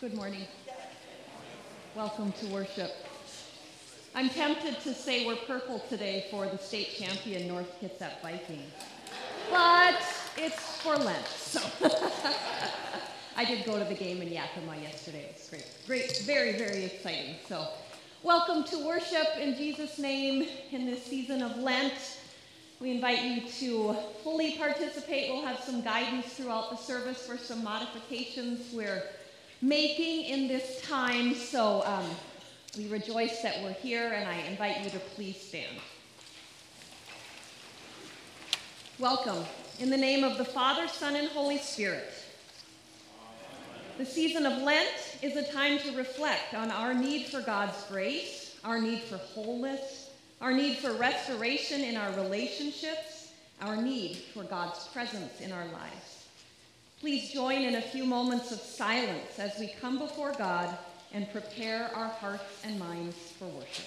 [0.00, 0.46] Good morning.
[1.94, 2.90] Welcome to worship.
[4.14, 8.72] I'm tempted to say we're purple today for the state champion North Kitsap Vikings,
[9.50, 10.00] but
[10.38, 11.60] it's for Lent, so.
[13.36, 15.26] I did go to the game in Yakima yesterday.
[15.28, 17.34] It's great, great, very, very exciting.
[17.46, 17.68] So,
[18.22, 22.16] welcome to worship in Jesus' name in this season of Lent.
[22.80, 25.30] We invite you to fully participate.
[25.30, 28.72] We'll have some guidance throughout the service for some modifications.
[28.72, 29.02] We're
[29.62, 31.34] making in this time.
[31.34, 32.04] So um,
[32.76, 35.76] we rejoice that we're here, and I invite you to please stand.
[38.98, 39.44] Welcome.
[39.78, 42.12] In the name of the Father, Son, and Holy Spirit.
[43.98, 48.58] The season of Lent is a time to reflect on our need for God's grace,
[48.64, 50.10] our need for wholeness,
[50.40, 56.19] our need for restoration in our relationships, our need for God's presence in our lives.
[57.00, 60.76] Please join in a few moments of silence as we come before God
[61.14, 63.86] and prepare our hearts and minds for worship.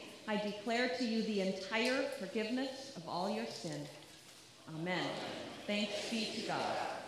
[0.43, 3.87] Declare to you the entire forgiveness of all your sin.
[4.75, 5.07] Amen.
[5.67, 7.00] Thanks be to God.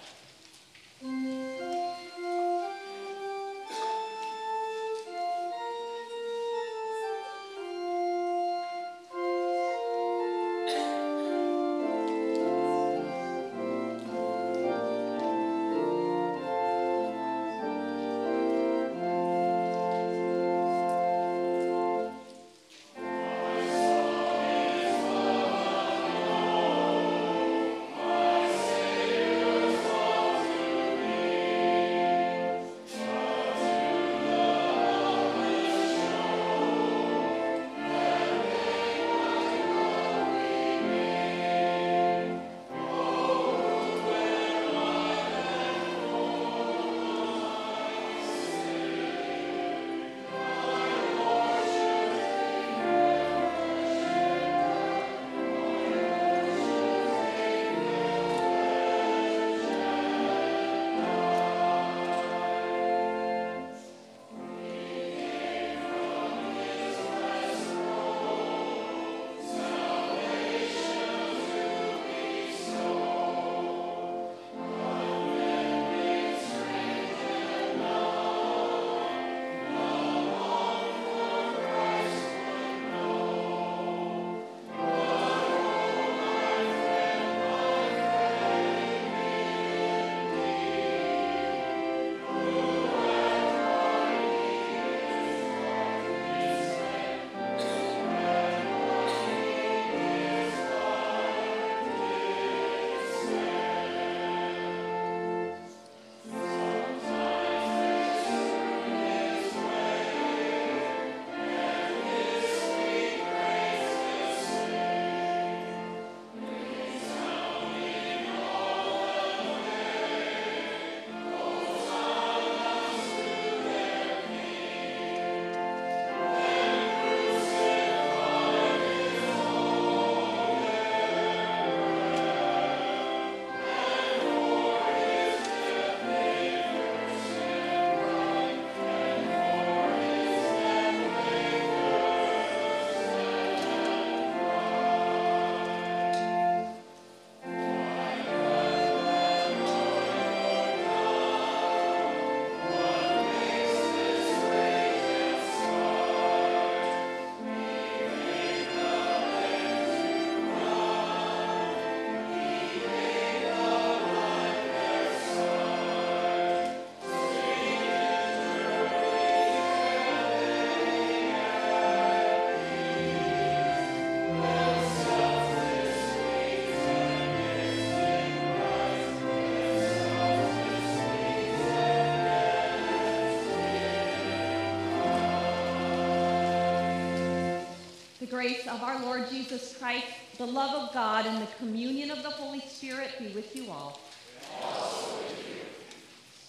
[188.33, 190.07] Grace of our Lord Jesus Christ,
[190.39, 193.99] the love of God, and the communion of the Holy Spirit be with you all.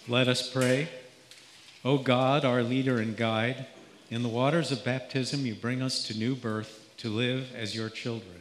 [0.09, 0.89] Let us pray.
[1.85, 3.67] O God, our leader and guide,
[4.11, 7.91] in the waters of baptism you bring us to new birth to live as your
[7.91, 8.41] children.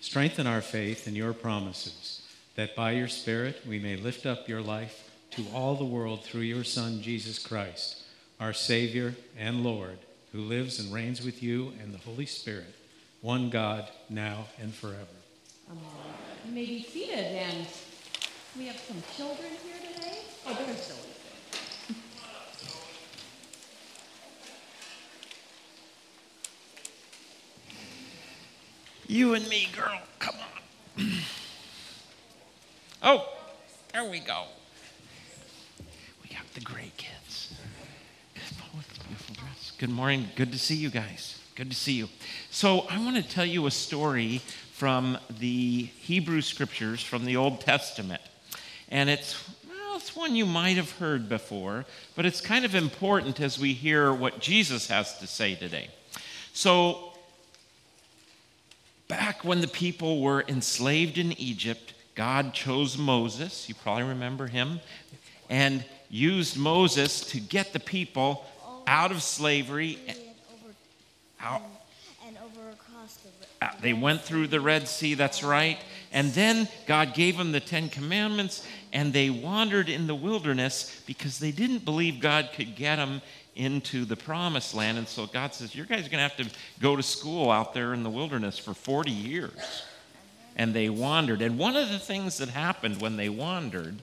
[0.00, 2.26] Strengthen our faith in your promises,
[2.56, 6.40] that by your Spirit we may lift up your life to all the world through
[6.40, 8.02] your Son, Jesus Christ,
[8.40, 9.98] our Savior and Lord,
[10.32, 12.74] who lives and reigns with you and the Holy Spirit,
[13.20, 14.98] one God, now and forever.
[15.70, 15.84] Amen.
[16.46, 17.66] You may be seated, and
[18.58, 20.18] we have some children here today.
[20.46, 20.96] Oh, there's Zoe.
[29.12, 30.00] You and me, girl.
[30.20, 31.04] Come on.
[33.02, 33.28] oh,
[33.92, 34.44] there we go.
[36.22, 37.21] We got the gray kids.
[39.82, 40.28] Good morning.
[40.36, 41.40] Good to see you guys.
[41.56, 42.08] Good to see you.
[42.52, 44.40] So, I want to tell you a story
[44.74, 48.22] from the Hebrew scriptures from the Old Testament.
[48.90, 51.84] And it's, well, it's one you might have heard before,
[52.14, 55.88] but it's kind of important as we hear what Jesus has to say today.
[56.52, 57.14] So,
[59.08, 64.78] back when the people were enslaved in Egypt, God chose Moses, you probably remember him,
[65.50, 68.46] and used Moses to get the people
[68.86, 69.98] out of slavery.
[71.40, 71.62] Out.
[72.26, 75.78] And over across the uh, They went through the Red Sea, that's right.
[76.12, 81.38] And then God gave them the Ten Commandments, and they wandered in the wilderness because
[81.38, 83.22] they didn't believe God could get them
[83.54, 84.98] into the promised land.
[84.98, 86.48] And so God says, You guys are going to have to
[86.80, 89.82] go to school out there in the wilderness for 40 years.
[90.56, 91.40] And they wandered.
[91.40, 93.96] And one of the things that happened when they wandered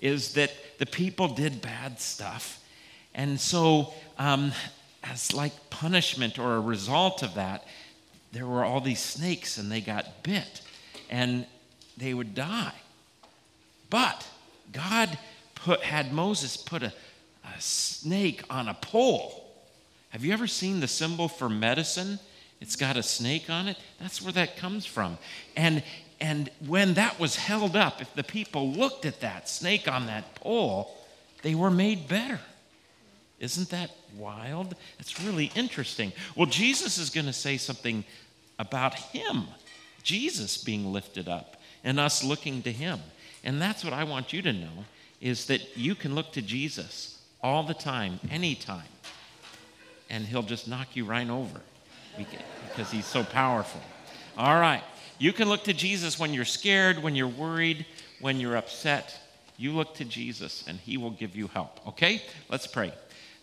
[0.00, 2.61] is that the people did bad stuff.
[3.14, 4.52] And so, um,
[5.02, 7.64] as like punishment or a result of that,
[8.32, 10.62] there were all these snakes and they got bit
[11.10, 11.46] and
[11.96, 12.74] they would die.
[13.90, 14.26] But
[14.72, 15.18] God
[15.54, 16.92] put, had Moses put a,
[17.44, 19.50] a snake on a pole.
[20.10, 22.18] Have you ever seen the symbol for medicine?
[22.60, 23.76] It's got a snake on it.
[24.00, 25.18] That's where that comes from.
[25.56, 25.82] And
[26.22, 30.36] and when that was held up, if the people looked at that snake on that
[30.36, 30.96] pole,
[31.42, 32.38] they were made better.
[33.42, 34.76] Isn't that wild?
[35.00, 36.12] It's really interesting.
[36.36, 38.04] Well, Jesus is going to say something
[38.60, 39.48] about him,
[40.04, 43.00] Jesus being lifted up, and us looking to him.
[43.42, 44.84] And that's what I want you to know
[45.20, 48.82] is that you can look to Jesus all the time, anytime.
[50.08, 51.60] And he'll just knock you right over
[52.16, 53.80] because he's so powerful.
[54.38, 54.84] All right.
[55.18, 57.86] You can look to Jesus when you're scared, when you're worried,
[58.20, 59.18] when you're upset.
[59.56, 61.86] You look to Jesus and he will give you help.
[61.88, 62.22] Okay?
[62.48, 62.92] Let's pray.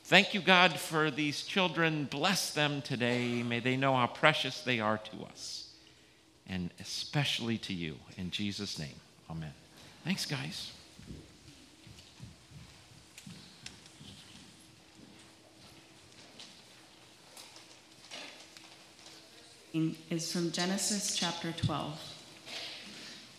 [0.10, 2.06] Thank you, God, for these children.
[2.06, 3.44] Bless them today.
[3.44, 5.70] May they know how precious they are to us,
[6.48, 7.96] and especially to you.
[8.18, 8.96] In Jesus' name,
[9.30, 9.54] amen.
[10.04, 10.72] Thanks, guys.
[20.10, 22.00] is from Genesis chapter 12.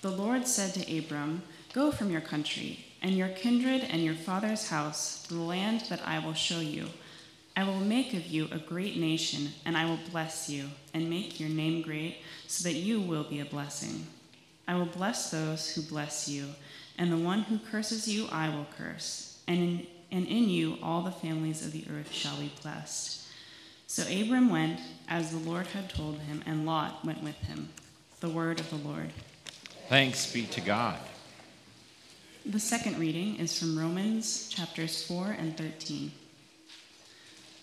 [0.02, 4.68] The Lord said to Abram, Go from your country and your kindred and your father's
[4.68, 6.86] house to the land that I will show you.
[7.56, 11.40] I will make of you a great nation, and I will bless you and make
[11.40, 14.06] your name great, so that you will be a blessing.
[14.68, 16.46] I will bless those who bless you,
[16.96, 21.02] and the one who curses you I will curse, and in, and in you all
[21.02, 23.26] the families of the earth shall be blessed.
[23.86, 24.78] So Abram went
[25.08, 27.70] as the Lord had told him, and Lot went with him.
[28.20, 29.10] The word of the Lord.
[29.88, 30.98] Thanks be to God.
[32.46, 36.10] The second reading is from Romans chapters 4 and 13.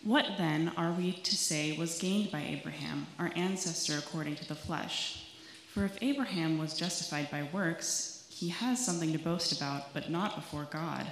[0.04, 4.54] What then are we to say was gained by Abraham, our ancestor according to the
[4.54, 5.26] flesh?
[5.74, 10.36] For if Abraham was justified by works, he has something to boast about, but not
[10.36, 11.08] before God.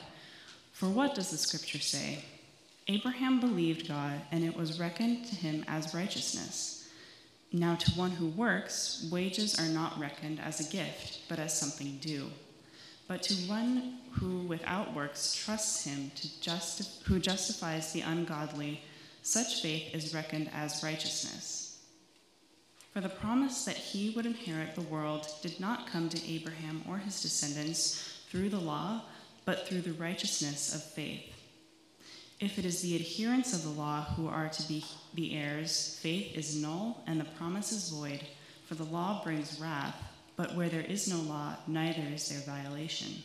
[0.71, 2.23] For what does the scripture say?
[2.87, 6.87] Abraham believed God, and it was reckoned to him as righteousness.
[7.51, 11.97] Now, to one who works, wages are not reckoned as a gift, but as something
[11.99, 12.29] due.
[13.07, 18.81] But to one who without works trusts him to justi- who justifies the ungodly,
[19.21, 21.77] such faith is reckoned as righteousness.
[22.93, 26.97] For the promise that he would inherit the world did not come to Abraham or
[26.97, 29.01] his descendants through the law,
[29.43, 31.33] but through the righteousness of faith.
[32.39, 34.83] If it is the adherents of the law who are to be
[35.13, 38.21] the heirs, faith is null and the promise is void,
[38.65, 39.95] for the law brings wrath,
[40.35, 43.23] but where there is no law, neither is there violation.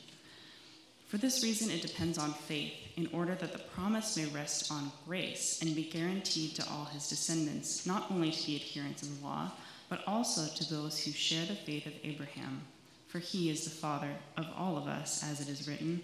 [1.09, 4.93] For this reason, it depends on faith, in order that the promise may rest on
[5.07, 9.27] grace and be guaranteed to all his descendants, not only to the adherents of the
[9.27, 9.51] law,
[9.89, 12.61] but also to those who share the faith of Abraham.
[13.09, 16.01] For he is the father of all of us, as it is written,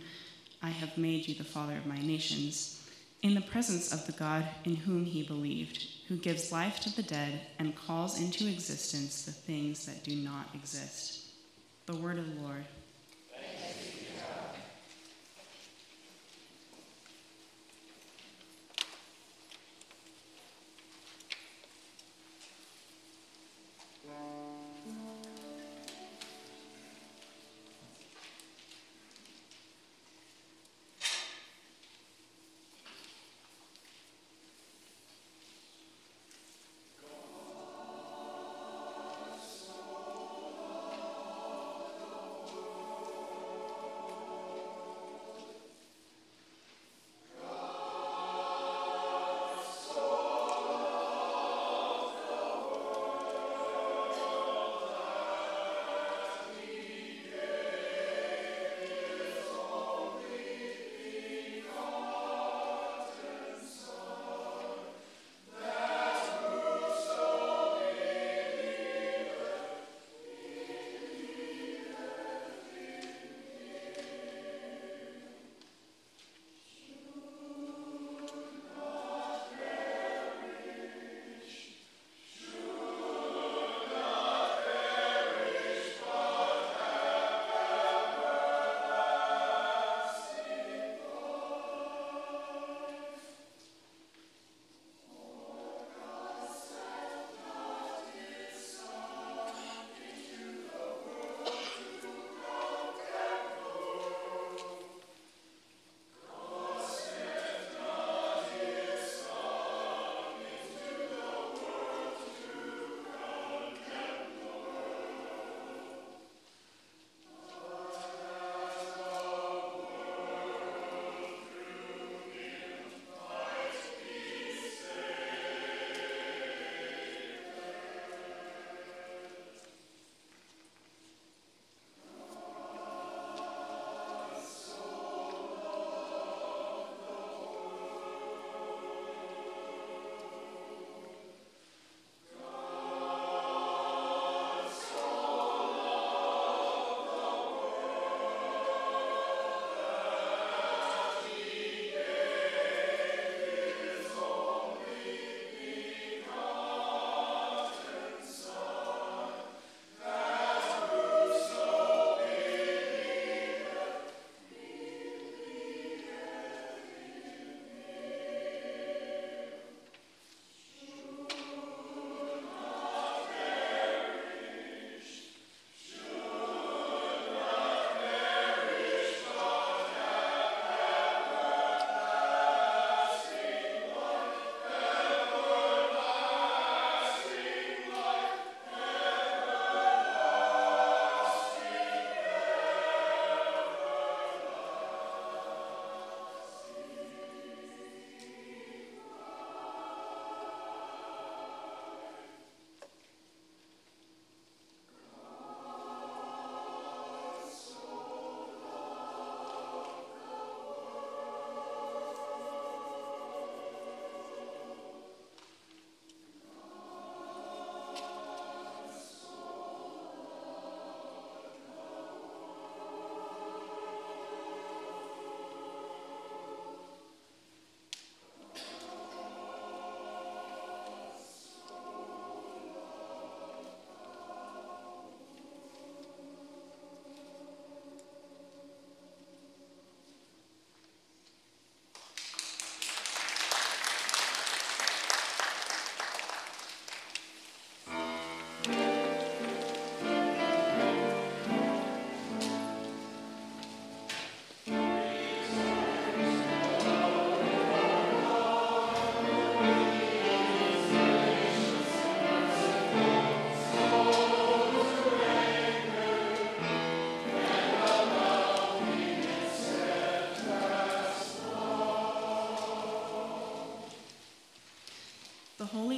[0.60, 2.82] I have made you the father of my nations,
[3.22, 7.02] in the presence of the God in whom he believed, who gives life to the
[7.02, 11.30] dead and calls into existence the things that do not exist.
[11.86, 12.64] The word of the Lord.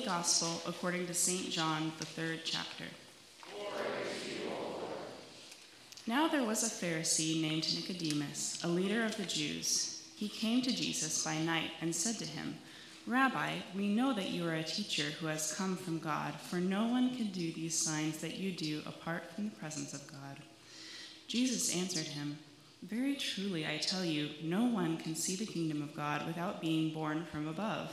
[0.09, 1.51] Gospel according to St.
[1.51, 2.85] John, the third chapter.
[6.07, 10.09] Now there was a Pharisee named Nicodemus, a leader of the Jews.
[10.17, 12.57] He came to Jesus by night and said to him,
[13.07, 16.87] Rabbi, we know that you are a teacher who has come from God, for no
[16.87, 20.39] one can do these signs that you do apart from the presence of God.
[21.27, 22.39] Jesus answered him,
[22.83, 26.95] Very truly I tell you, no one can see the kingdom of God without being
[26.95, 27.93] born from above.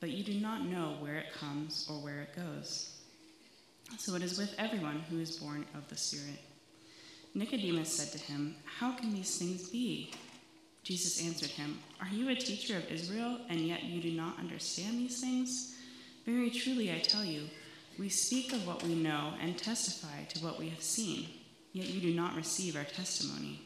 [0.00, 2.96] but you do not know where it comes or where it goes.
[3.98, 6.40] So it is with everyone who is born of the Spirit.
[7.34, 10.12] Nicodemus said to him, How can these things be?
[10.82, 14.98] Jesus answered him, Are you a teacher of Israel, and yet you do not understand
[14.98, 15.74] these things?
[16.24, 17.42] Very truly I tell you,
[17.98, 21.28] we speak of what we know and testify to what we have seen,
[21.72, 23.65] yet you do not receive our testimony.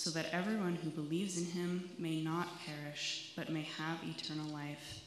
[0.00, 5.00] so that everyone who believes in him may not perish, but may have eternal life.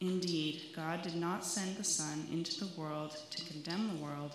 [0.00, 4.32] Indeed, God did not send the Son into the world to condemn the world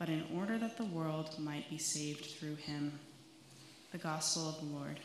[0.00, 2.98] but in order that the world might be saved through him.
[3.92, 4.98] The Gospel of the Lord.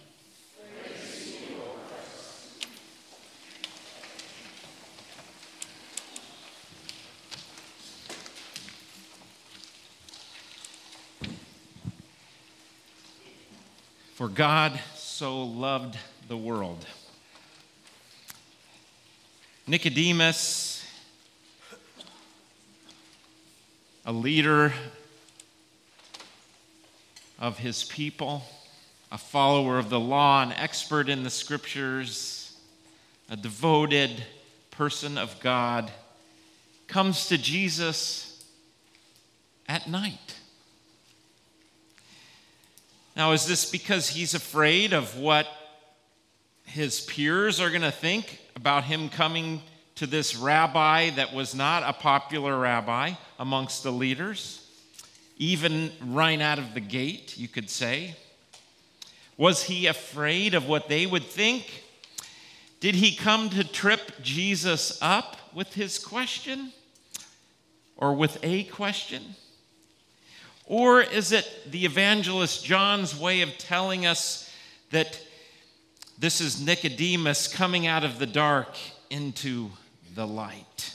[14.25, 16.83] For God so loved the world.
[19.67, 20.83] Nicodemus
[24.03, 24.73] a leader
[27.37, 28.41] of his people,
[29.11, 32.57] a follower of the law, an expert in the scriptures,
[33.29, 34.23] a devoted
[34.71, 35.91] person of God,
[36.87, 38.43] comes to Jesus
[39.69, 40.39] at night.
[43.15, 45.47] Now, is this because he's afraid of what
[46.65, 49.61] his peers are going to think about him coming
[49.95, 54.69] to this rabbi that was not a popular rabbi amongst the leaders,
[55.37, 58.17] even right out of the gate, you could say?
[59.37, 61.83] Was he afraid of what they would think?
[62.81, 66.73] Did he come to trip Jesus up with his question
[67.95, 69.35] or with a question?
[70.67, 74.51] Or is it the evangelist John's way of telling us
[74.91, 75.19] that
[76.17, 78.69] this is Nicodemus coming out of the dark
[79.09, 79.69] into
[80.13, 80.93] the light.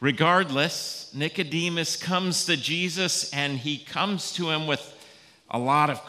[0.00, 4.82] Regardless, Nicodemus comes to Jesus and he comes to him with
[5.50, 6.00] a lot of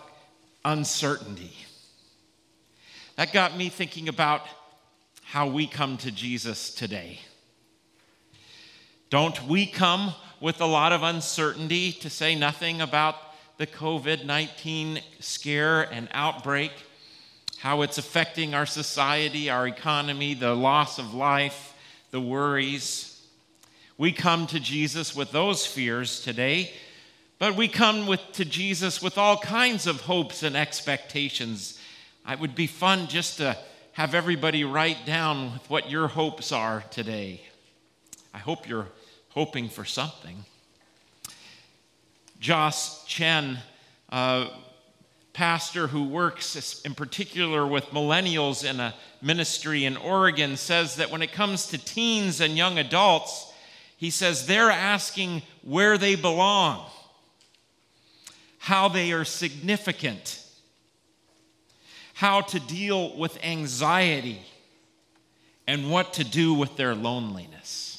[0.66, 1.54] uncertainty.
[3.18, 4.42] That got me thinking about
[5.24, 7.20] how we come to Jesus today.
[9.10, 13.16] Don't we come with a lot of uncertainty, to say nothing about
[13.58, 16.74] the COVID 19 scare and outbreak?
[17.62, 21.76] how it's affecting our society, our economy, the loss of life,
[22.10, 23.24] the worries.
[24.00, 26.72] We come to Jesus with those fears today,
[27.38, 31.80] but we come with, to Jesus with all kinds of hopes and expectations.
[32.28, 33.56] It would be fun just to
[33.92, 37.42] have everybody write down what your hopes are today.
[38.34, 38.88] I hope you're
[39.34, 40.46] hoping for something.
[42.40, 43.60] Joss Chen
[45.34, 51.22] pastor who works in particular with millennials in a ministry in Oregon says that when
[51.22, 53.52] it comes to teens and young adults,
[53.98, 56.86] he says they're asking where they belong,
[58.58, 60.44] how they are significant,
[62.14, 64.42] how to deal with anxiety,
[65.68, 67.91] and what to do with their loneliness.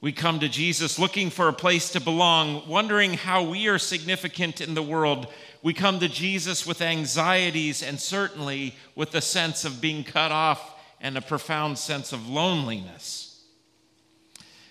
[0.00, 4.60] We come to Jesus looking for a place to belong, wondering how we are significant
[4.60, 5.26] in the world.
[5.60, 10.76] We come to Jesus with anxieties and certainly with a sense of being cut off
[11.00, 13.42] and a profound sense of loneliness.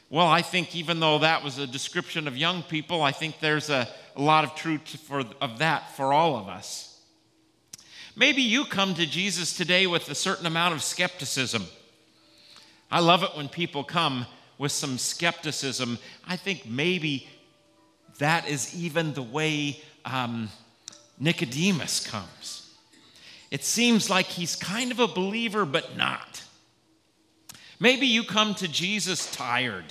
[0.09, 3.69] Well, I think even though that was a description of young people, I think there's
[3.69, 7.01] a, a lot of truth for, of that for all of us.
[8.15, 11.65] Maybe you come to Jesus today with a certain amount of skepticism.
[12.89, 14.25] I love it when people come
[14.57, 15.99] with some skepticism.
[16.27, 17.27] I think maybe
[18.19, 20.49] that is even the way um,
[21.19, 22.75] Nicodemus comes.
[23.51, 26.43] It seems like he's kind of a believer, but not.
[27.79, 29.85] Maybe you come to Jesus tired.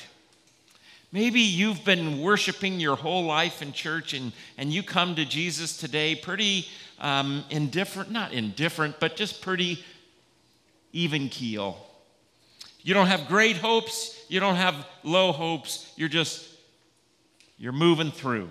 [1.13, 5.77] Maybe you've been worshiping your whole life in church and, and you come to Jesus
[5.77, 6.67] today pretty
[6.99, 9.85] um, indifferent, not indifferent, but just pretty
[10.93, 11.79] even keel.
[12.83, 16.49] You don't have great hopes, you don't have low hopes, you're just,
[17.59, 18.49] you're moving through.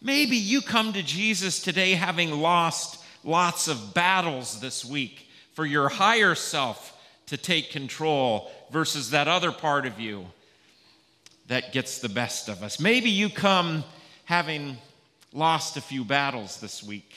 [0.00, 5.88] Maybe you come to Jesus today having lost lots of battles this week for your
[5.88, 10.26] higher self to take control versus that other part of you
[11.46, 12.80] that gets the best of us.
[12.80, 13.84] Maybe you come
[14.24, 14.76] having
[15.32, 17.12] lost a few battles this week.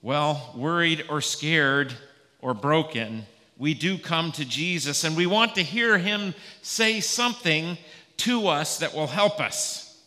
[0.00, 1.92] Well, worried or scared
[2.40, 3.26] or broken,
[3.58, 7.76] we do come to Jesus and we want to hear him say something
[8.18, 10.00] to us that will help us.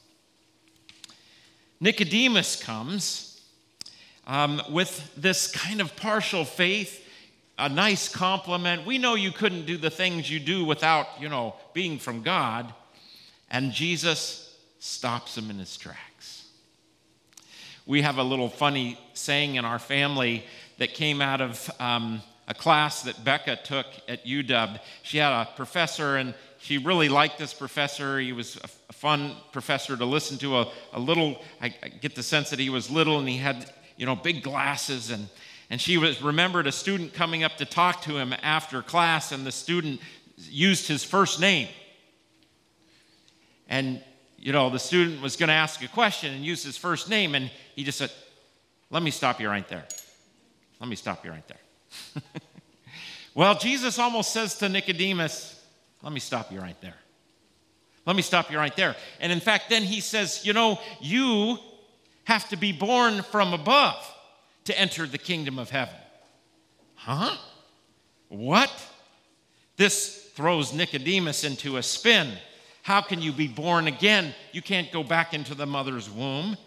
[1.82, 3.42] Nicodemus comes
[4.26, 7.06] um, with this kind of partial faith,
[7.58, 8.86] a nice compliment.
[8.86, 12.74] We know you couldn't do the things you do without, you know, being from God.
[13.50, 16.48] And Jesus stops him in his tracks.
[17.86, 20.46] We have a little funny saying in our family
[20.78, 24.78] that came out of um, a class that Becca took at UW.
[25.04, 28.20] She had a professor, and she really liked this professor.
[28.20, 28.60] He was
[28.90, 30.58] a fun professor to listen to.
[30.58, 33.72] A, a little, I, I get the sense that he was little and he had,
[33.96, 35.12] you know, big glasses.
[35.12, 35.30] And,
[35.70, 39.46] and she was remembered a student coming up to talk to him after class, and
[39.46, 40.02] the student
[40.36, 41.70] used his first name.
[43.70, 44.04] And,
[44.38, 47.34] you know, the student was going to ask a question and use his first name,
[47.34, 48.12] and he just said,
[48.90, 49.86] Let me stop you right there.
[50.82, 51.61] Let me stop you right there.
[53.36, 55.64] well, Jesus almost says to Nicodemus,
[56.02, 56.96] let me stop you right there.
[58.06, 58.96] Let me stop you right there.
[59.20, 61.58] And in fact, then he says, You know, you
[62.24, 63.96] have to be born from above
[64.66, 65.96] to enter the kingdom of heaven.
[66.96, 67.36] Huh?
[68.30, 68.72] What?
[69.78, 72.32] This throws Nicodemus into a spin.
[72.84, 74.34] How can you be born again?
[74.52, 76.58] You can't go back into the mother's womb.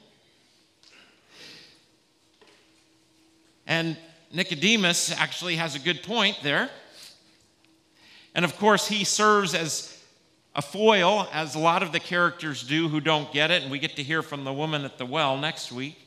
[3.66, 3.96] And
[4.34, 6.68] Nicodemus actually has a good point there.
[8.34, 10.02] And of course, he serves as
[10.56, 13.78] a foil, as a lot of the characters do who don't get it, and we
[13.78, 15.98] get to hear from the woman at the well next week.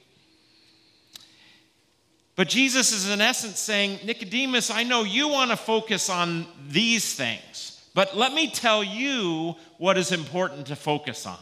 [2.36, 7.16] But Jesus is, in essence, saying, Nicodemus, I know you want to focus on these
[7.16, 11.40] things, but let me tell you what is important to focus on.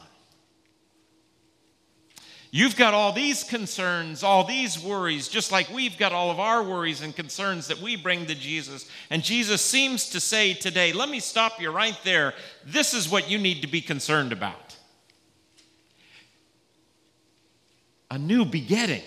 [2.55, 6.63] You've got all these concerns, all these worries, just like we've got all of our
[6.63, 8.89] worries and concerns that we bring to Jesus.
[9.09, 12.33] And Jesus seems to say today, let me stop you right there.
[12.65, 14.73] This is what you need to be concerned about
[18.09, 19.03] a new begetting,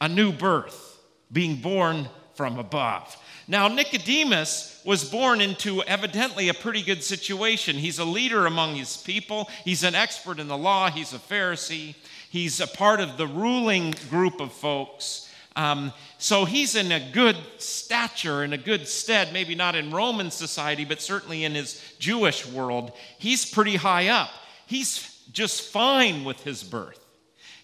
[0.00, 0.98] a new birth,
[1.30, 3.16] being born from above.
[3.46, 7.76] Now, Nicodemus was born into evidently a pretty good situation.
[7.76, 11.94] He's a leader among his people, he's an expert in the law, he's a Pharisee.
[12.32, 15.30] He's a part of the ruling group of folks.
[15.54, 20.30] Um, so he's in a good stature, in a good stead, maybe not in Roman
[20.30, 22.92] society, but certainly in his Jewish world.
[23.18, 24.30] He's pretty high up.
[24.64, 27.04] He's just fine with his birth.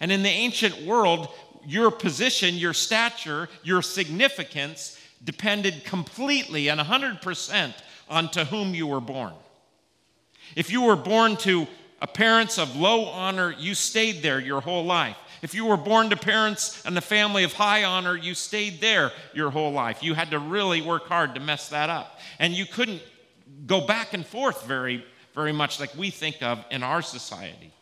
[0.01, 1.29] And in the ancient world,
[1.67, 7.73] your position, your stature, your significance depended completely and 100%
[8.11, 9.33] on to whom you were born.
[10.55, 11.67] If you were born to
[12.07, 15.17] parents of low honor, you stayed there your whole life.
[15.43, 19.13] If you were born to parents and a family of high honor, you stayed there
[19.35, 20.03] your whole life.
[20.03, 22.19] You had to really work hard to mess that up.
[22.39, 23.03] And you couldn't
[23.67, 27.73] go back and forth very, very much like we think of in our society.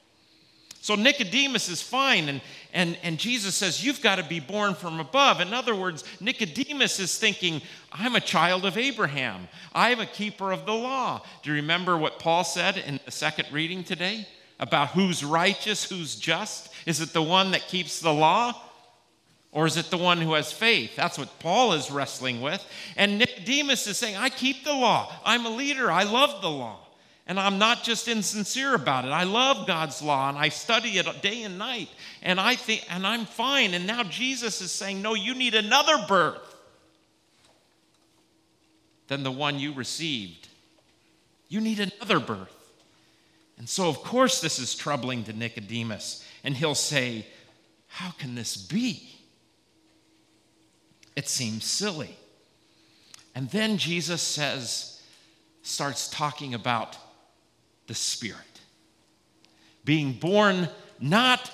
[0.87, 2.41] So Nicodemus is fine, and,
[2.73, 5.41] and, and Jesus says, You've got to be born from above.
[5.41, 10.65] In other words, Nicodemus is thinking, I'm a child of Abraham, I'm a keeper of
[10.65, 11.25] the law.
[11.43, 14.29] Do you remember what Paul said in the second reading today
[14.61, 16.73] about who's righteous, who's just?
[16.87, 18.55] Is it the one that keeps the law?
[19.51, 20.95] Or is it the one who has faith?
[20.95, 22.65] That's what Paul is wrestling with.
[22.97, 25.13] And Nicodemus is saying, I keep the law.
[25.25, 25.91] I'm a leader.
[25.91, 26.86] I love the law.
[27.27, 29.09] And I'm not just insincere about it.
[29.09, 31.89] I love God's law and I study it day and night.
[32.23, 33.75] And I think and I'm fine.
[33.75, 36.55] And now Jesus is saying, "No, you need another birth
[39.09, 40.49] than the one you received.
[41.49, 42.53] You need another birth."
[43.59, 46.25] And so, of course, this is troubling to Nicodemus.
[46.45, 47.27] And he'll say,
[47.89, 49.17] How can this be?
[51.17, 52.15] It seems silly.
[53.35, 55.01] And then Jesus says,
[55.63, 56.97] starts talking about
[57.87, 58.41] the Spirit.
[59.85, 60.69] Being born
[61.01, 61.51] not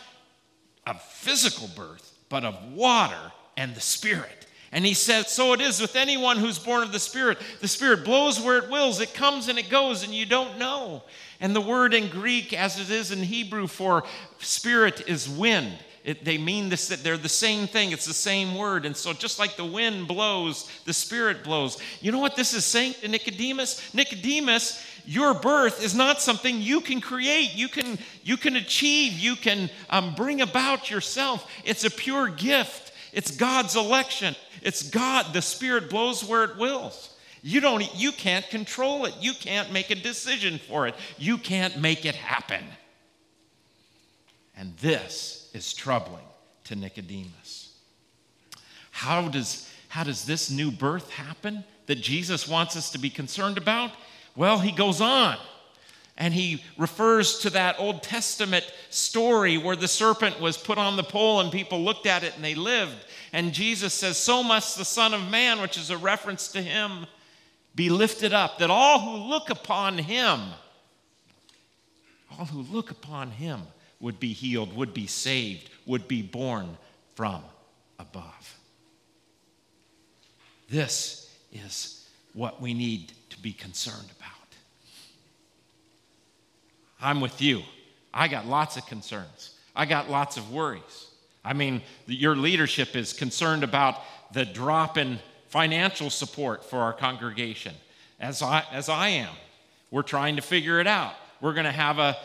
[0.86, 4.46] of physical birth, but of water and the Spirit.
[4.72, 7.38] And he says, So it is with anyone who's born of the Spirit.
[7.60, 11.02] The Spirit blows where it wills, it comes and it goes, and you don't know.
[11.40, 14.04] And the word in Greek, as it is in Hebrew for
[14.38, 15.78] spirit, is wind.
[16.04, 17.92] It, they mean this, that they're the same thing.
[17.92, 18.86] It's the same word.
[18.86, 21.78] And so, just like the wind blows, the Spirit blows.
[22.00, 23.94] You know what this is saying to Nicodemus?
[23.94, 29.36] Nicodemus, your birth is not something you can create, you can, you can achieve, you
[29.36, 31.50] can um, bring about yourself.
[31.64, 34.34] It's a pure gift, it's God's election.
[34.62, 37.10] It's God, the Spirit blows where it wills.
[37.42, 39.14] You don't you can't control it.
[39.20, 40.94] You can't make a decision for it.
[41.18, 42.64] You can't make it happen.
[44.56, 46.24] And this is troubling
[46.64, 47.76] to Nicodemus.
[48.92, 53.58] How does how does this new birth happen that Jesus wants us to be concerned
[53.58, 53.90] about?
[54.34, 55.36] Well, he goes on
[56.16, 61.02] and he refers to that Old Testament story where the serpent was put on the
[61.02, 62.96] pole and people looked at it and they lived.
[63.32, 67.06] And Jesus says, So must the Son of Man, which is a reference to him,
[67.74, 70.40] be lifted up, that all who look upon him,
[72.30, 73.62] all who look upon him
[74.00, 76.76] would be healed, would be saved, would be born
[77.14, 77.42] from
[77.98, 78.58] above.
[80.68, 84.30] This is what we need to be concerned about.
[87.00, 87.62] I'm with you.
[88.14, 89.56] I got lots of concerns.
[89.74, 91.08] I got lots of worries.
[91.44, 94.00] I mean, your leadership is concerned about
[94.32, 95.18] the drop in
[95.48, 97.74] financial support for our congregation,
[98.20, 99.34] as I, as I am.
[99.90, 101.14] We're trying to figure it out.
[101.40, 102.16] We're going to have a,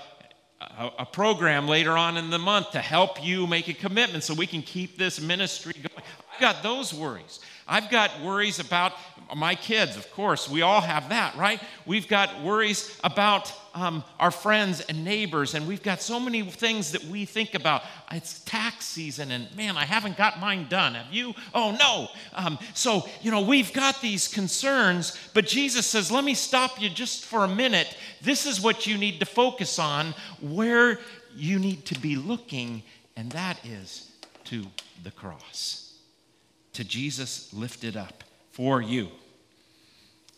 [0.62, 4.34] a, a, program later on in the month to help you make a commitment so
[4.34, 6.06] we can keep this ministry going.
[6.34, 7.39] I've got those worries.
[7.67, 8.93] I've got worries about
[9.36, 10.49] my kids, of course.
[10.49, 11.62] We all have that, right?
[11.86, 16.93] We've got worries about um, our friends and neighbors, and we've got so many things
[16.93, 17.84] that we think about.
[18.12, 20.95] It's tax season, and man, I haven't got mine done.
[20.95, 21.34] Have you?
[21.53, 22.08] Oh, no.
[22.34, 26.89] Um, so, you know, we've got these concerns, but Jesus says, let me stop you
[26.89, 27.97] just for a minute.
[28.21, 30.99] This is what you need to focus on, where
[31.36, 32.82] you need to be looking,
[33.17, 34.12] and that is
[34.45, 34.65] to
[35.03, 35.87] the cross
[36.77, 39.09] to Jesus lifted up for you.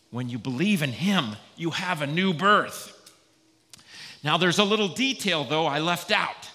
[0.09, 2.95] When you believe in Him, you have a new birth.
[4.23, 6.49] Now, there's a little detail, though, I left out.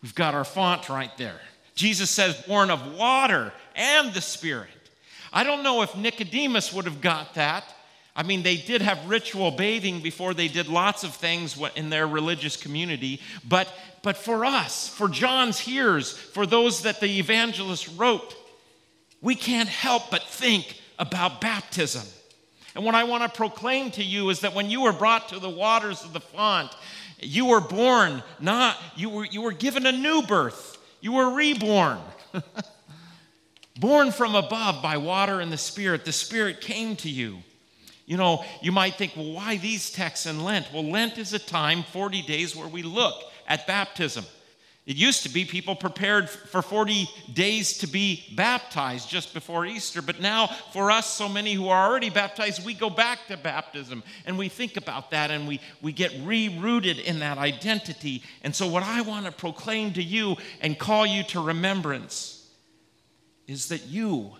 [0.00, 1.40] We've got our font right there.
[1.74, 4.70] Jesus says, born of water and the Spirit.
[5.32, 7.64] I don't know if Nicodemus would have got that.
[8.18, 12.04] I mean, they did have ritual bathing before they did lots of things in their
[12.08, 18.34] religious community, but but for us, for John's hearers, for those that the evangelist wrote,
[19.20, 22.02] we can't help but think about baptism.
[22.74, 25.38] And what I want to proclaim to you is that when you were brought to
[25.38, 26.74] the waters of the font,
[27.20, 30.78] you were born, not, you were, you were given a new birth.
[31.00, 31.98] You were reborn.
[33.80, 36.04] born from above by water and the Spirit.
[36.04, 37.38] The Spirit came to you.
[38.08, 40.72] You know, you might think, well, why these texts in Lent?
[40.72, 44.24] Well, Lent is a time, 40 days, where we look at baptism.
[44.86, 50.00] It used to be people prepared for 40 days to be baptized just before Easter,
[50.00, 54.02] but now for us, so many who are already baptized, we go back to baptism
[54.24, 58.22] and we think about that and we, we get re-rooted in that identity.
[58.42, 62.48] And so, what I want to proclaim to you and call you to remembrance
[63.46, 64.32] is that you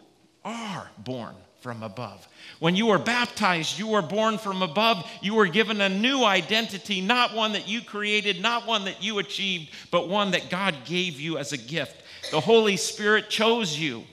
[0.42, 2.26] are born from above.
[2.60, 5.08] When you were baptized, you were born from above.
[5.22, 9.18] You were given a new identity, not one that you created, not one that you
[9.18, 12.02] achieved, but one that God gave you as a gift.
[12.30, 14.04] The Holy Spirit chose you.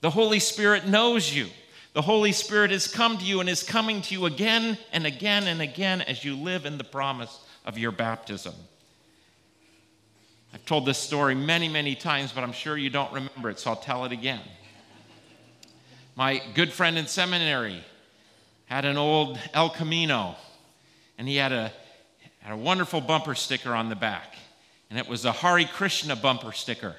[0.00, 1.46] The Holy Spirit knows you.
[1.94, 5.44] The Holy Spirit has come to you and is coming to you again and again
[5.44, 8.54] and again as you live in the promise of your baptism.
[10.52, 13.70] I've told this story many, many times, but I'm sure you don't remember it, so
[13.70, 14.40] I'll tell it again.
[16.16, 17.82] My good friend in seminary
[18.66, 20.36] had an old El Camino,
[21.18, 21.72] and he had a,
[22.38, 24.34] had a wonderful bumper sticker on the back,
[24.90, 26.94] and it was a Hare Krishna bumper sticker.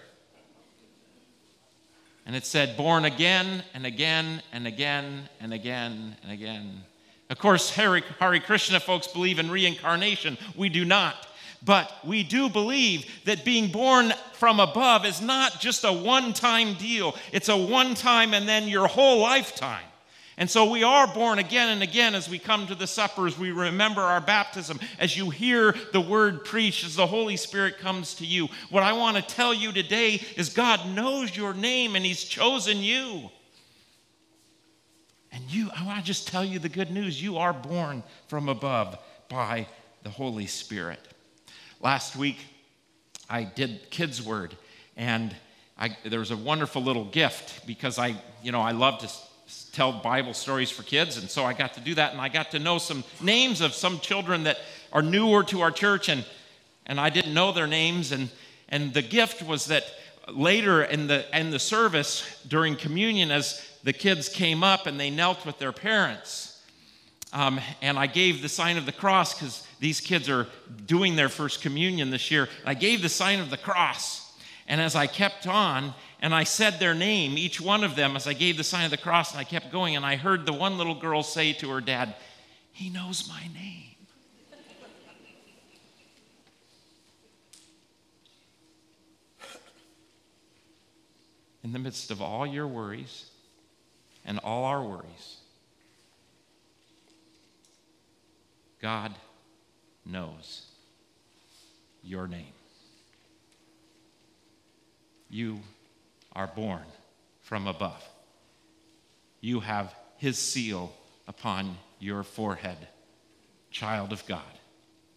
[2.25, 6.84] And it said, born again and again and again and again and again.
[7.30, 8.01] Of course, Hare
[8.41, 10.38] Krishna folks believe in reincarnation.
[10.58, 11.28] We do not.
[11.65, 16.75] But we do believe that being born from above is not just a one time
[16.75, 19.84] deal, it's a one time and then your whole lifetime.
[20.38, 23.39] And so we are born again and again as we come to the supper, as
[23.39, 28.15] we remember our baptism, as you hear the word preached, as the Holy Spirit comes
[28.15, 28.49] to you.
[28.69, 32.80] What I want to tell you today is God knows your name and He's chosen
[32.80, 33.32] you.
[35.32, 38.49] And you, I want to just tell you the good news you are born from
[38.49, 38.97] above
[39.30, 39.67] by
[40.04, 40.99] the Holy Spirit.
[41.86, 42.38] Last week,
[43.30, 44.58] I did Kids Word,
[44.98, 45.36] and
[45.78, 49.12] I, there was a wonderful little gift because I, you know, I love to
[49.71, 52.50] tell Bible stories for kids, and so I got to do that, and I got
[52.50, 54.58] to know some names of some children that
[54.91, 56.26] are newer to our church, and
[56.88, 58.32] and I didn't know their names, and
[58.67, 59.84] and the gift was that
[60.28, 65.12] later in the in the service during communion, as the kids came up and they
[65.12, 66.54] knelt with their parents,
[67.36, 70.48] um, and I gave the sign of the cross because these kids are
[70.86, 72.48] doing their first communion this year.
[72.65, 74.34] I gave the sign of the cross.
[74.69, 78.26] And as I kept on, and I said their name, each one of them, as
[78.26, 80.54] I gave the sign of the cross, and I kept going, and I heard the
[80.54, 82.15] one little girl say to her dad,
[82.71, 83.82] He knows my name.
[91.65, 93.26] In the midst of all your worries
[94.24, 95.38] and all our worries,
[98.86, 99.15] God
[100.06, 100.62] knows
[102.04, 102.54] your name.
[105.28, 105.62] You
[106.34, 106.84] are born
[107.41, 108.08] from above.
[109.41, 110.93] You have his seal
[111.28, 112.78] upon your forehead,
[113.71, 114.60] child of God,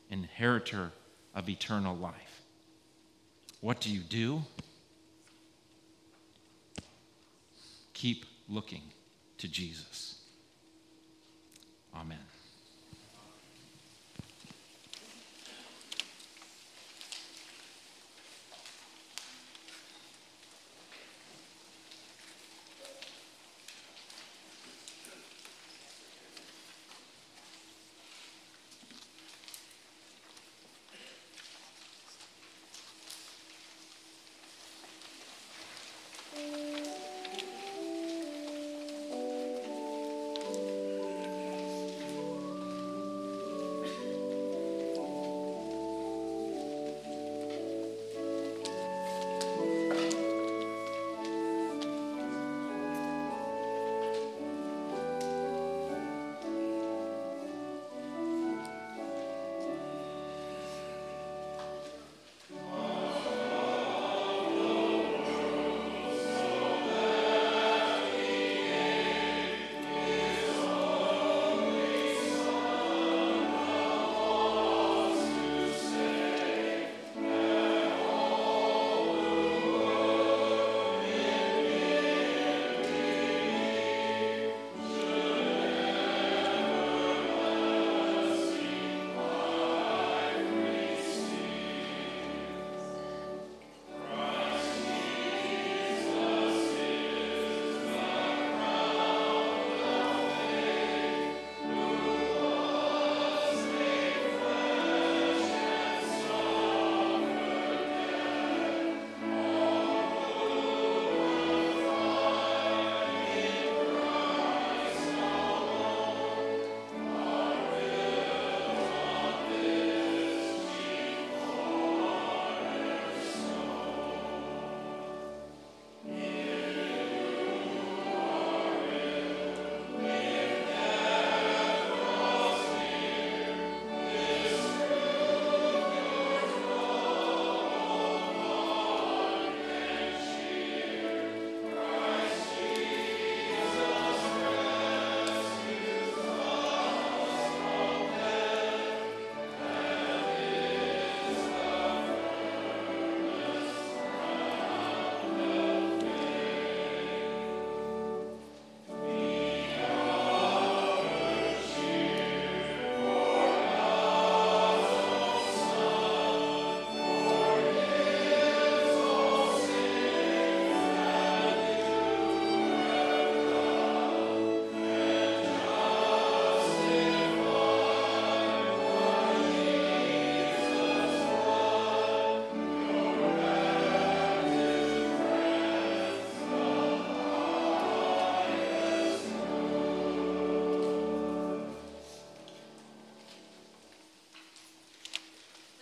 [0.08, 0.90] inheritor
[1.34, 2.40] of eternal life.
[3.60, 4.44] What do you do?
[7.92, 8.84] Keep looking
[9.36, 10.22] to Jesus.
[11.94, 12.27] Amen.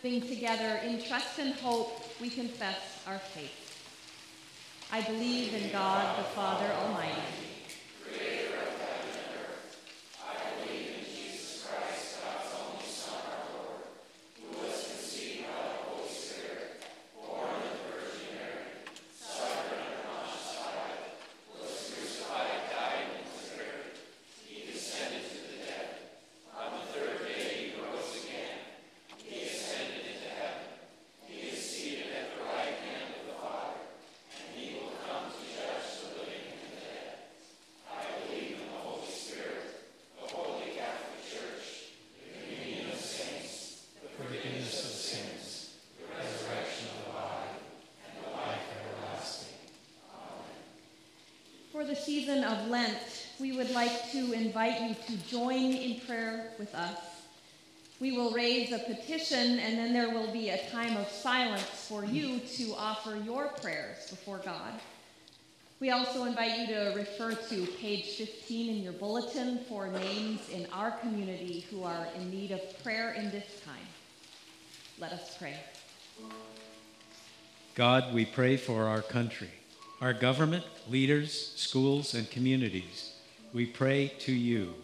[0.07, 3.51] Sing together, In trust and hope, we confess our faith.
[4.93, 7.11] I believe in God, the Father Almighty,
[8.05, 9.17] creator of heaven
[51.87, 51.95] the
[52.27, 52.99] season of Lent,
[53.39, 56.99] we would like to invite you to join in prayer with us.
[58.01, 62.05] We will raise a petition, and then there will be a time of silence for
[62.05, 64.73] you to offer your prayers before God.
[65.79, 70.67] We also invite you to refer to page 15 in your bulletin for names in
[70.73, 73.87] our community who are in need of prayer in this time.
[74.99, 75.55] Let us pray.
[77.77, 79.51] God, we pray for our country,
[80.01, 83.13] our government, leaders, schools, and communities.
[83.53, 84.75] We pray to you.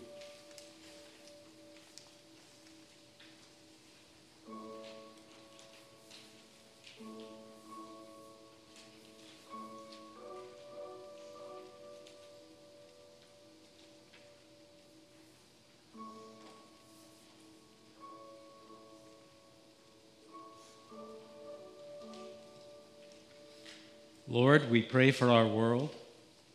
[24.32, 25.94] Lord, we pray for our world,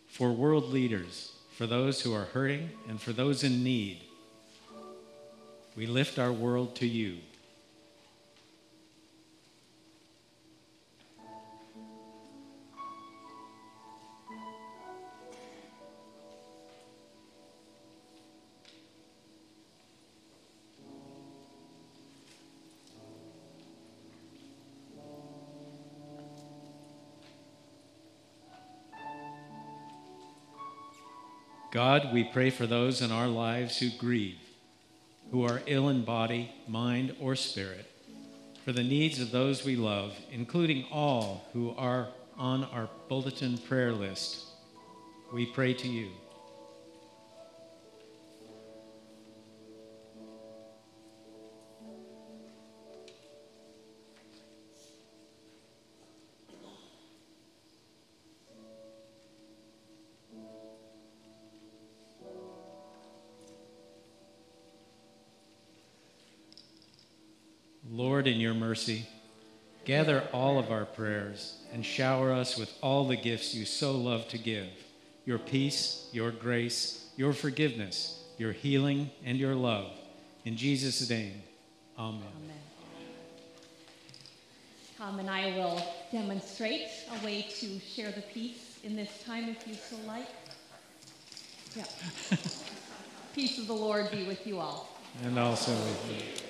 [0.07, 4.01] for world leaders, for those who are hurting, and for those in need.
[5.75, 7.17] We lift our world to you.
[31.97, 34.37] God, we pray for those in our lives who grieve,
[35.31, 37.89] who are ill in body, mind, or spirit,
[38.63, 43.93] for the needs of those we love, including all who are on our bulletin prayer
[43.93, 44.45] list.
[45.33, 46.09] We pray to you.
[68.67, 69.07] Mercy,
[69.85, 74.27] gather all of our prayers and shower us with all the gifts you so love
[74.27, 74.67] to give
[75.23, 79.91] your peace, your grace, your forgiveness, your healing, and your love.
[80.43, 81.41] In Jesus' name,
[81.97, 82.21] amen.
[82.43, 82.57] Amen.
[84.97, 86.87] Tom and I will demonstrate
[87.21, 90.27] a way to share the peace in this time if you so like.
[91.73, 91.85] Yeah.
[93.33, 94.89] peace of the Lord be with you all.
[95.23, 96.47] And also with you.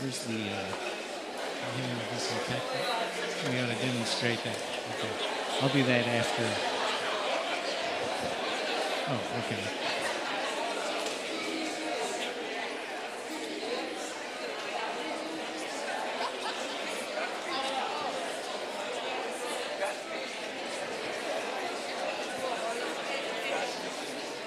[0.00, 0.62] Where's the uh,
[2.14, 3.50] disinfectant?
[3.50, 4.56] We ought to demonstrate that.
[4.94, 5.10] Okay.
[5.60, 6.44] I'll do that after.
[9.10, 9.58] Oh, okay.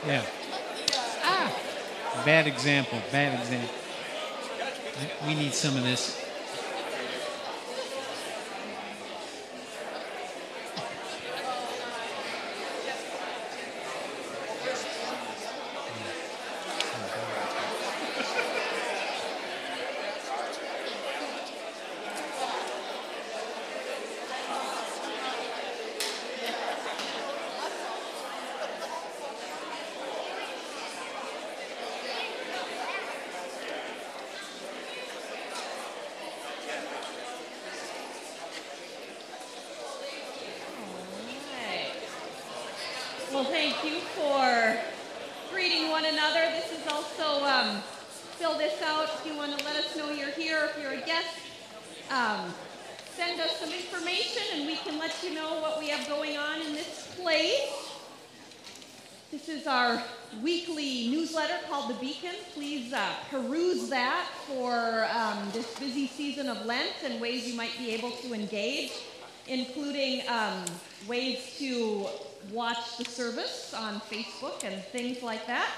[0.08, 0.26] Yeah.
[1.24, 2.24] Ah!
[2.24, 3.81] Bad example, bad example.
[5.26, 6.20] We need some of this.
[41.62, 41.88] Alright.
[43.32, 44.78] Well, thank you for
[45.52, 46.40] greeting one another.
[46.52, 47.82] This is also, um,
[48.38, 51.06] fill this out if you want to let us know you're here, if you're a
[51.06, 51.38] guest.
[52.10, 52.54] Um,
[53.16, 56.62] send us some information and we can let you know what we have going on
[56.62, 57.90] in this place.
[59.32, 60.04] This is our
[60.44, 62.36] weekly newsletter called The Beacon.
[62.54, 67.78] Please uh, peruse that for um, this busy season of Lent and ways you might
[67.78, 68.92] be able to engage,
[69.48, 70.66] including um,
[71.08, 72.08] ways to
[72.52, 75.70] watch the service on Facebook and things like that.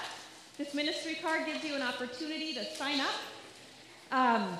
[0.56, 3.16] This ministry card gives you an opportunity to sign up.
[4.12, 4.56] Um,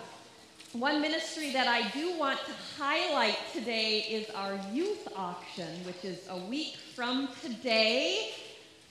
[0.73, 6.27] one ministry that I do want to highlight today is our youth auction, which is
[6.29, 8.33] a week from today.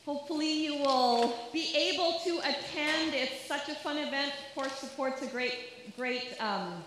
[0.05, 3.13] Hopefully, you will be able to attend.
[3.13, 4.31] It's such a fun event.
[4.31, 5.57] Of course, supports a great,
[5.97, 6.85] great um,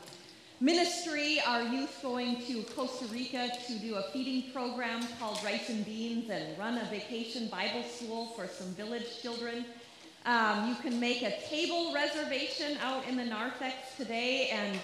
[0.61, 1.41] ministry.
[1.47, 6.31] Our youth going to Costa Rica to do a feeding program called Rice and Beans
[6.31, 9.65] and run a vacation Bible school for some village children.
[10.25, 14.79] Um, you can make a table reservation out in the narthex today, and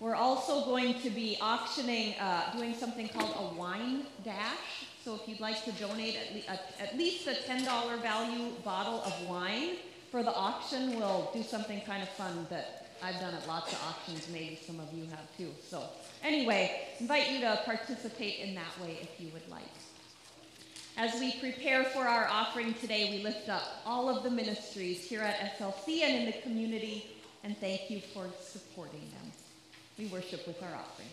[0.00, 4.86] We're also going to be auctioning, uh, doing something called a wine dash.
[5.04, 9.02] So if you'd like to donate at, le- at, at least a $10 value bottle
[9.02, 9.70] of wine
[10.12, 13.78] for the auction, we'll do something kind of fun that I've done it lots of
[13.88, 14.26] auctions.
[14.32, 15.50] Maybe some of you have too.
[15.68, 15.84] So
[16.22, 19.62] anyway, invite you to participate in that way if you would like.
[20.96, 25.20] As we prepare for our offering today, we lift up all of the ministries here
[25.20, 27.06] at SLC and in the community
[27.44, 29.32] and thank you for supporting them.
[29.98, 31.08] We worship with our offering.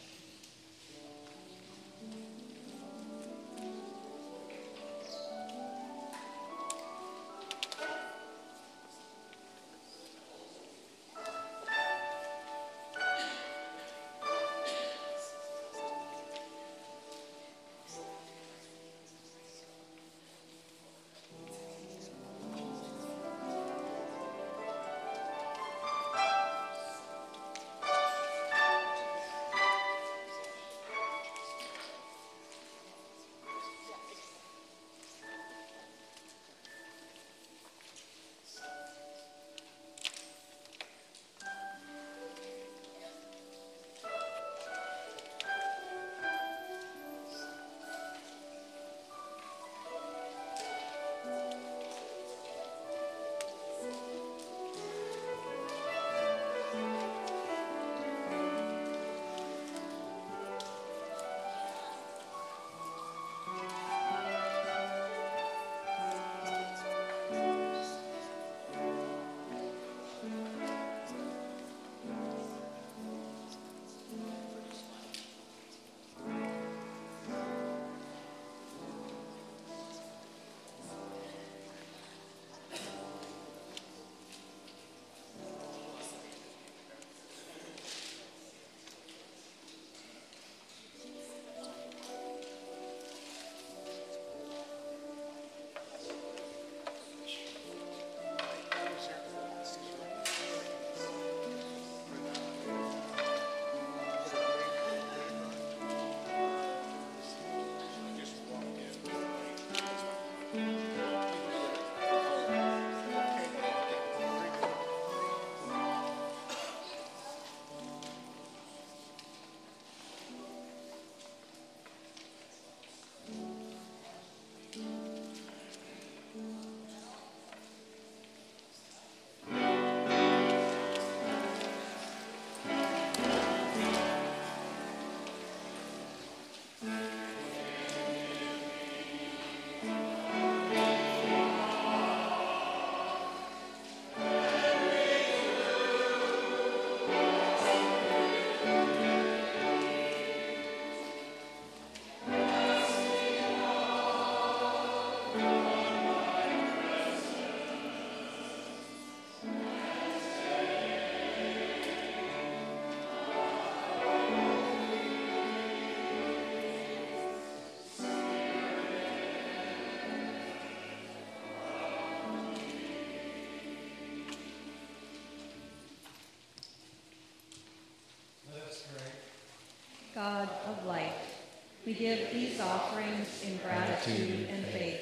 [180.15, 181.43] God of life,
[181.85, 185.01] we give these offerings in gratitude and faith,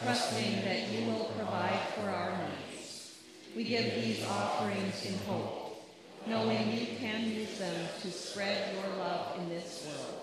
[0.00, 3.18] trusting that you will provide for our needs.
[3.56, 5.84] We give these offerings in hope,
[6.28, 10.22] knowing you can use them to spread your love in this world.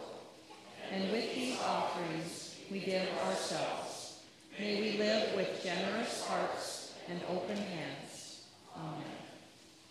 [0.93, 4.21] And with these offerings, we give ourselves.
[4.57, 8.43] May we live with generous hearts and open hands.
[8.77, 9.03] Amen.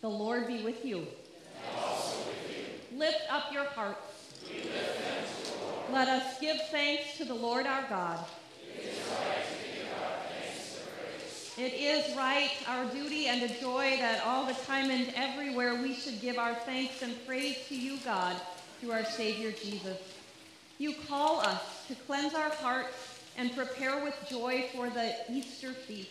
[0.01, 1.07] The Lord be with you.
[2.95, 4.12] Lift up your hearts.
[5.93, 8.25] Let us give thanks to the Lord our God.
[11.59, 15.93] It is right, our duty and a joy that all the time and everywhere we
[15.93, 18.35] should give our thanks and praise to you, God,
[18.81, 19.99] through our Savior Jesus.
[20.79, 26.09] You call us to cleanse our hearts and prepare with joy for the Easter feast,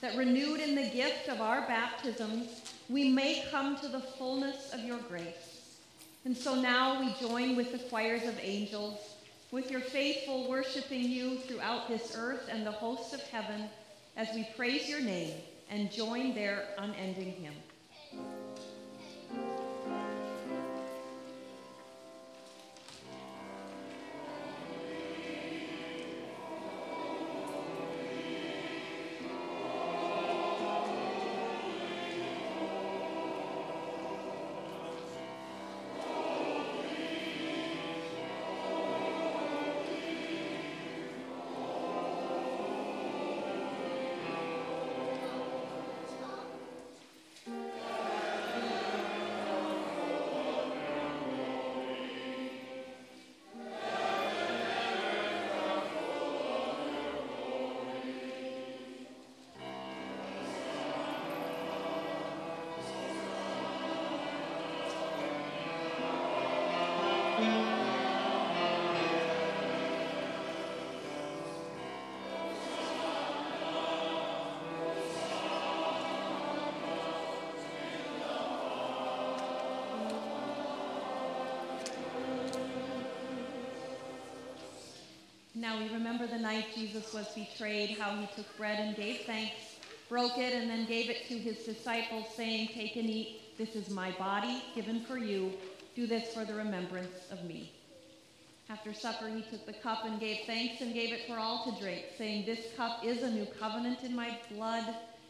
[0.00, 2.48] that renewed in the gift of our baptisms,
[2.88, 5.53] we may come to the fullness of your grace.
[6.24, 8.98] And so now we join with the choirs of angels,
[9.50, 13.68] with your faithful worshiping you throughout this earth and the hosts of heaven,
[14.16, 15.34] as we praise your name
[15.70, 17.54] and join their unending hymn.
[85.64, 89.76] Now we remember the night Jesus was betrayed, how he took bread and gave thanks,
[90.10, 93.56] broke it, and then gave it to his disciples, saying, Take and eat.
[93.56, 95.54] This is my body given for you.
[95.96, 97.72] Do this for the remembrance of me.
[98.68, 101.80] After supper, he took the cup and gave thanks and gave it for all to
[101.80, 104.84] drink, saying, This cup is a new covenant in my blood,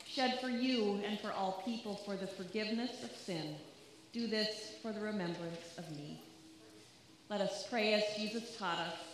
[0.05, 3.55] shed for you and for all people for the forgiveness of sin.
[4.13, 6.21] Do this for the remembrance of me.
[7.31, 9.14] Let us pray as Jesus taught us.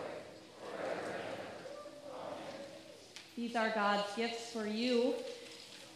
[3.41, 5.15] These are God's gifts for you.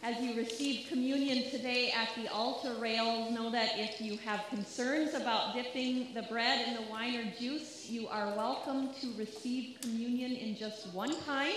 [0.02, 5.14] As you receive communion today at the altar rail, know that if you have concerns
[5.14, 10.32] about dipping the bread in the wine or juice, you are welcome to receive communion
[10.32, 11.54] in just one kind,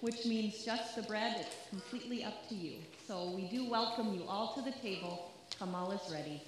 [0.00, 1.36] which means just the bread.
[1.38, 2.72] It's completely up to you.
[3.06, 5.30] So we do welcome you all to the table.
[5.56, 6.42] Kamal is ready.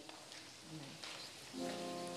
[1.55, 2.10] Amen.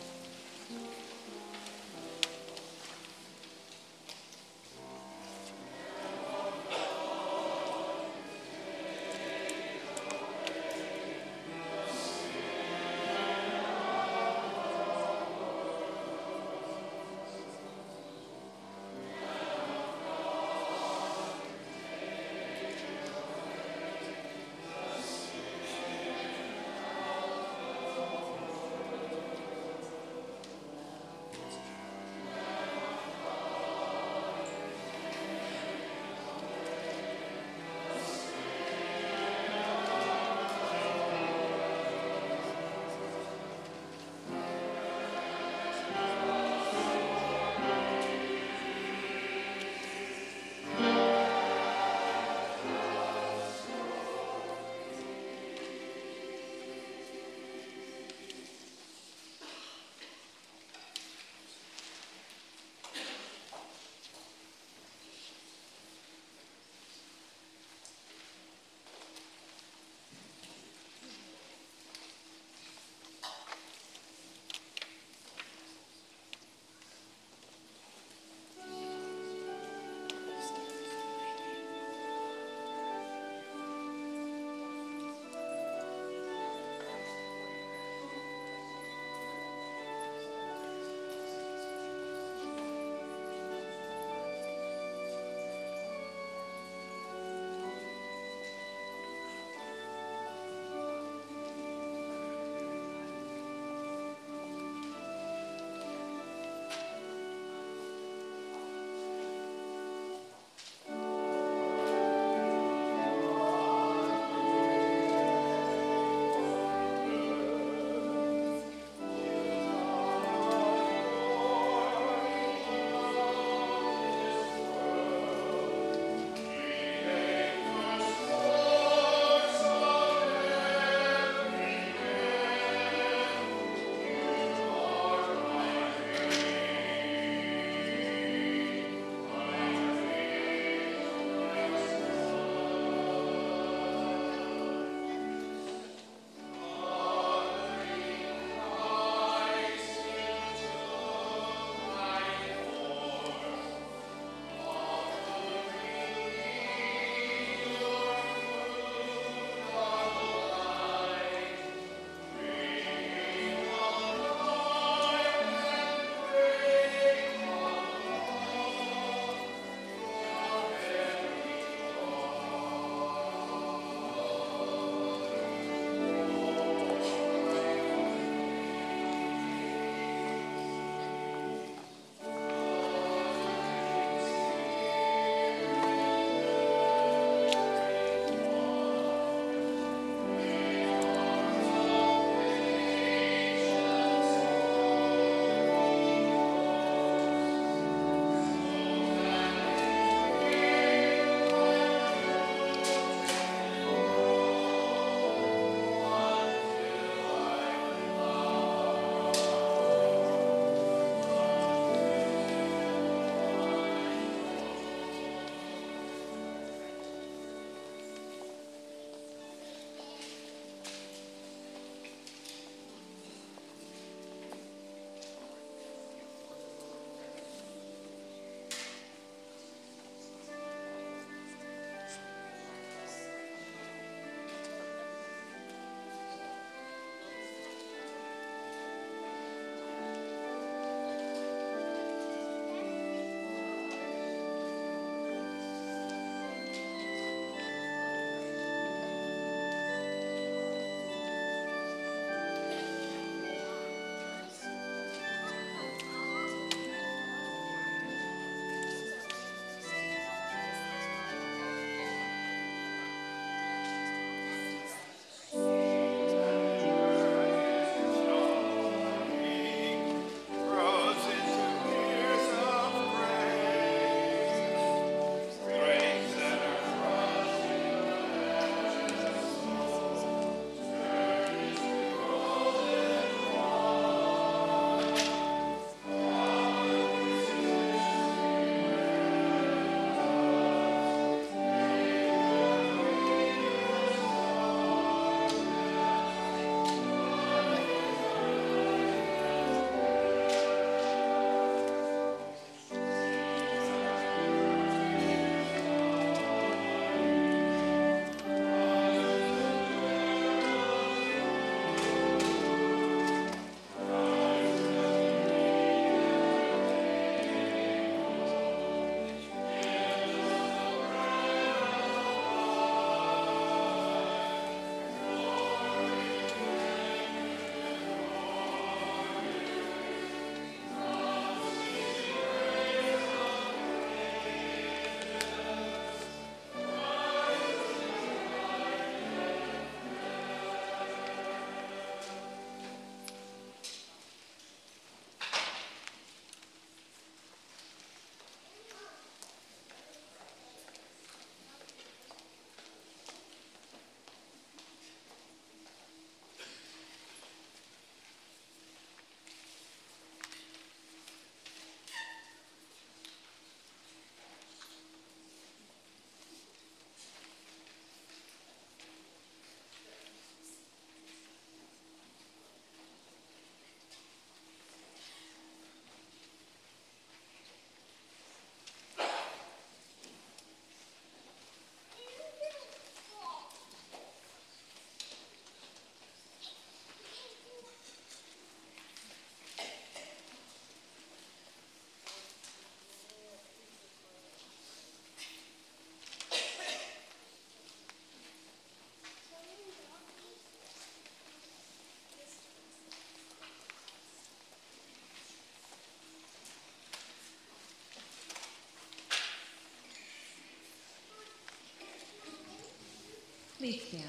[413.83, 414.23] Please stand.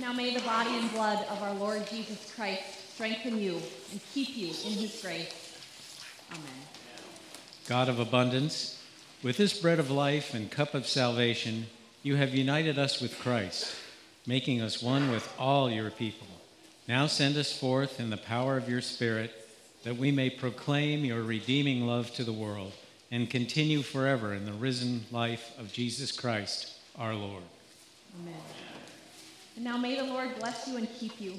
[0.00, 3.62] Now may the body and blood of our Lord Jesus Christ strengthen you
[3.92, 5.56] and keep you in his grace.
[6.32, 6.42] Amen.
[7.68, 8.82] God of abundance,
[9.22, 11.66] with this bread of life and cup of salvation,
[12.02, 13.72] you have united us with Christ,
[14.26, 16.26] making us one with all your people.
[16.88, 19.32] Now send us forth in the power of your Spirit,
[19.84, 22.72] that we may proclaim your redeeming love to the world
[23.12, 27.42] and continue forever in the risen life of Jesus Christ, our Lord.
[28.18, 28.34] Amen.
[29.54, 31.34] And now may the Lord bless you and keep you.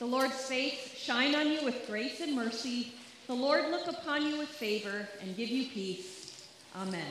[0.00, 2.92] The Lord's face shine on you with grace and mercy.
[3.28, 6.44] The Lord look upon you with favor and give you peace.
[6.76, 7.06] Amen.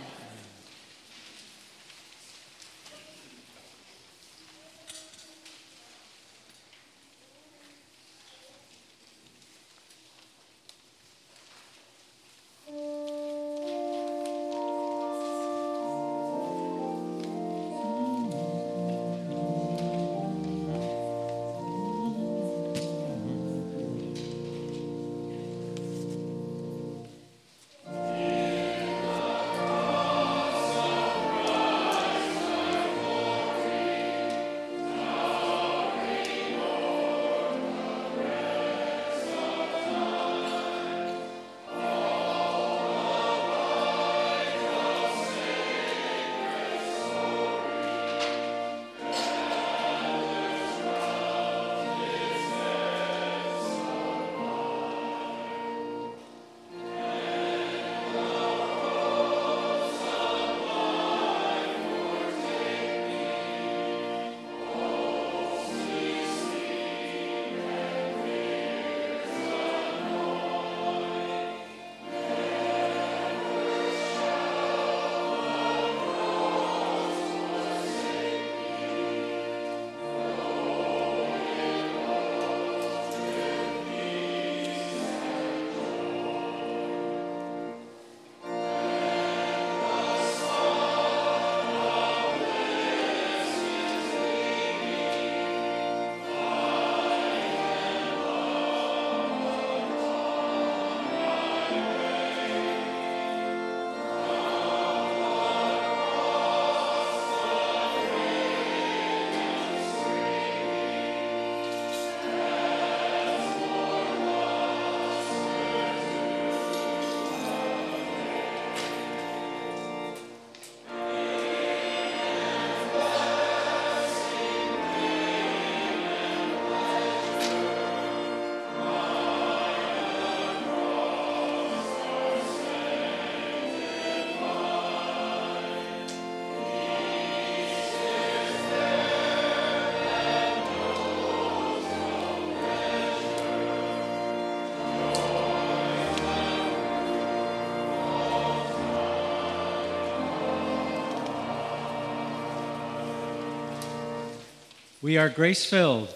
[155.02, 156.14] We are grace filled.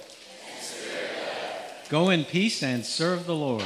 [1.90, 3.64] Go in peace and serve the Lord.